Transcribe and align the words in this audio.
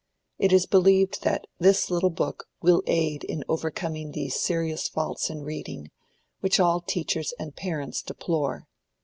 It 0.39 0.51
is 0.51 0.65
believed 0.65 1.21
that 1.21 1.45
this 1.59 1.91
little 1.91 2.09
book 2.09 2.47
will 2.59 2.81
aid 2.87 3.23
in 3.23 3.43
overcoming 3.47 4.13
these 4.13 4.33
serious 4.35 4.87
faults 4.87 5.29
in 5.29 5.43
reading, 5.43 5.91
which 6.39 6.59
all 6.59 6.81
teachers 6.81 7.35
and 7.37 7.55
parents 7.55 8.01
deplore. 8.01 8.65